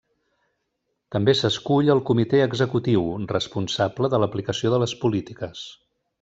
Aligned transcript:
També 1.15 1.35
s'escull 1.39 1.91
al 1.95 2.01
Comitè 2.11 2.39
Executiu, 2.45 3.05
responsable 3.35 4.11
de 4.15 4.21
l'aplicació 4.25 4.73
de 4.77 4.81
les 4.87 4.99
polítiques. 5.05 5.69